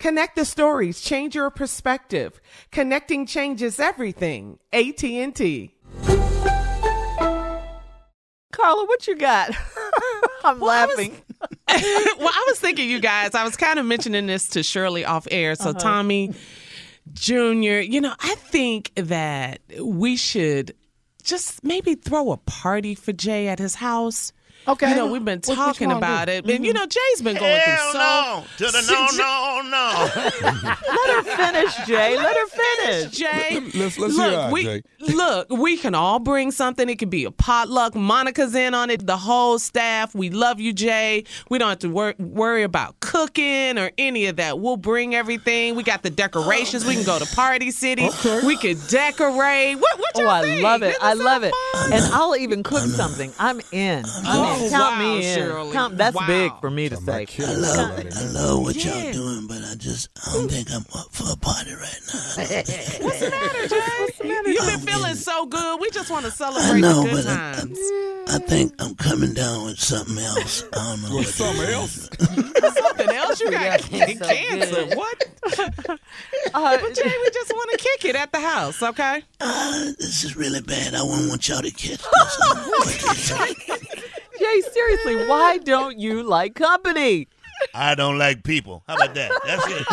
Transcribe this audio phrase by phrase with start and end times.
[0.00, 2.40] Connect the stories, change your perspective.
[2.72, 4.58] Connecting changes everything.
[4.72, 5.74] AT&T.
[8.52, 9.50] Carla, what you got?
[10.44, 11.22] I'm Well, I was- laughing.
[12.18, 15.28] well, I was thinking, you guys, I was kind of mentioning this to Shirley off
[15.30, 15.54] air.
[15.54, 15.78] So, uh-huh.
[15.78, 16.34] Tommy
[17.12, 17.34] Jr.,
[17.80, 20.74] you know, I think that we should
[21.22, 24.32] just maybe throw a party for Jay at his house.
[24.68, 24.90] Okay.
[24.90, 26.32] You know, we've been What- what you talking wanna about do?
[26.32, 26.50] it.
[26.50, 26.80] And, you mm-hmm.
[26.80, 27.98] know, Jay's been going through so.
[27.98, 30.10] no, to the no, no, no.
[30.44, 32.16] Let her finish, Jay.
[32.16, 33.10] Let her finish.
[33.12, 34.82] Jay, Let's- let's look, hear out, we, Jay.
[35.00, 36.88] Look, we can all bring something.
[36.88, 37.94] It could be a potluck.
[37.94, 39.06] Monica's in on it.
[39.06, 40.14] The whole staff.
[40.14, 41.24] We love you, Jay.
[41.48, 44.60] We don't have to wor- worry about cooking or any of that.
[44.60, 45.74] We'll bring everything.
[45.74, 46.84] We got the decorations.
[46.84, 48.08] we can go to Party City.
[48.46, 49.76] We could decorate.
[49.78, 49.98] What?
[49.98, 50.62] What Oh, y'all I think?
[50.62, 50.94] love it.
[51.00, 51.54] Doesn't I it love sound it.
[51.72, 51.92] fun?
[51.92, 53.32] And I'll even cook something.
[53.38, 54.04] I'm in.
[54.04, 55.34] I mean, Oh, count wow, me in.
[55.38, 55.72] Shirley.
[55.72, 56.26] Count, that's Wow.
[56.26, 57.26] big for me to say.
[57.40, 59.02] I love, I love what Yeah.
[59.04, 62.20] y'all doing, but I just I don't think I'm up for a party right now.
[63.04, 64.46] What's the matter, Jay?
[64.52, 65.80] You've been feeling so good.
[65.80, 67.78] We just want to I celebrate know, the good but I, times.
[67.80, 70.64] I, I think I'm coming down with something else.
[70.72, 71.16] I don't know.
[71.16, 71.74] what it something is.
[71.74, 72.08] else?
[73.00, 73.40] Something else?
[73.40, 74.24] You got cancer.
[74.24, 74.86] cancer.
[74.96, 75.24] What?
[76.52, 79.22] Uh, But Jay, we just want to kick it at the house, okay?
[79.40, 80.94] Uh, this is really bad.
[80.94, 83.28] I wouldn't want y'all to catch this.
[84.38, 87.28] Jay, seriously, why don't you like company?
[87.74, 88.82] I don't like people.
[88.88, 89.30] How about that?
[89.44, 89.86] That's it.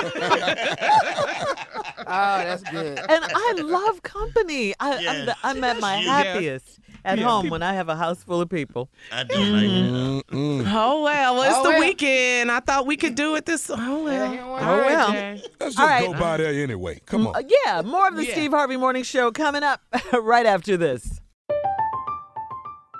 [2.07, 2.97] Oh, that's good.
[2.99, 4.73] And I love company.
[4.79, 6.23] I, I'm, the, I'm at my Yeah.
[6.23, 7.25] happiest at Yeah.
[7.25, 8.89] home when I have a house full of people.
[9.11, 10.65] I don't like it.
[10.69, 11.79] Oh well, well, it's Oh, the well.
[11.79, 12.51] weekend.
[12.51, 13.69] I thought we could do it this.
[13.69, 14.33] Oh well.
[14.33, 14.77] Yeah, All well.
[14.85, 15.11] well.
[15.11, 15.41] Jay.
[15.59, 16.05] Let's just All right.
[16.11, 16.99] go by there anyway.
[17.05, 17.35] Come on.
[17.35, 18.33] Uh, yeah, more of the Yeah.
[18.33, 19.81] Steve Harvey Morning Show coming up
[20.13, 21.16] right after this.